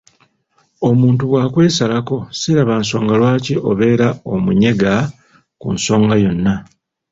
Omuntu 0.89 1.21
bw’akwesalako 1.29 2.17
siraba 2.39 2.75
nsonga 2.81 3.13
lwaki 3.19 3.53
obeera 3.69 4.07
omunyega 4.33 4.93
ku 5.59 5.67
nsonga 5.75 6.13
yonna. 6.23 6.55